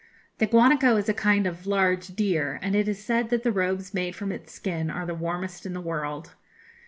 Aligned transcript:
The 0.39 0.47
guanaco 0.47 0.95
is 0.97 1.07
a 1.09 1.13
kind 1.13 1.45
of 1.45 1.67
large 1.67 2.07
deer, 2.15 2.57
and 2.63 2.75
it 2.75 2.87
is 2.87 3.03
said 3.05 3.29
that 3.29 3.43
the 3.43 3.51
robes 3.51 3.93
made 3.93 4.15
from 4.15 4.31
its 4.31 4.51
skin 4.51 4.89
are 4.89 5.05
the 5.05 5.13
warmest 5.13 5.63
in 5.63 5.73
the 5.73 5.79
world. 5.79 6.33